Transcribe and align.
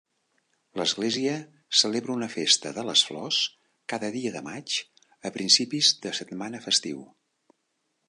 L'església 0.79 1.35
celebra 1.81 2.15
una 2.21 2.29
festa 2.37 2.73
de 2.79 2.87
les 2.89 3.05
flors 3.11 3.43
cada 3.95 4.11
dia 4.19 4.35
de 4.39 4.45
maig 4.51 4.81
a 5.31 5.35
principis 5.39 5.95
de 6.07 6.19
setmana 6.23 6.67
festiu. 6.69 7.09